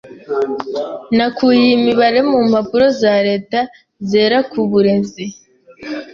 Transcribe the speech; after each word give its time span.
Nakuye 1.15 1.59
iyi 1.65 1.77
mibare 1.85 2.19
mu 2.29 2.39
mpapuro 2.49 2.85
za 2.99 3.13
leta 3.27 3.59
zera 4.09 4.37
ku 4.51 4.59
burezi. 4.69 5.25